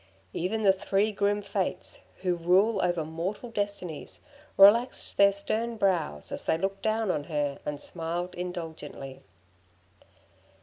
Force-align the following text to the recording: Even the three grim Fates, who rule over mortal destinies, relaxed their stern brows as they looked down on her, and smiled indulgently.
Even 0.33 0.63
the 0.63 0.73
three 0.73 1.11
grim 1.11 1.43
Fates, 1.43 1.99
who 2.23 2.35
rule 2.35 2.81
over 2.81 3.05
mortal 3.05 3.51
destinies, 3.51 4.19
relaxed 4.57 5.15
their 5.15 5.31
stern 5.31 5.77
brows 5.77 6.31
as 6.31 6.45
they 6.45 6.57
looked 6.57 6.81
down 6.81 7.11
on 7.11 7.25
her, 7.25 7.59
and 7.67 7.79
smiled 7.79 8.33
indulgently. 8.33 9.19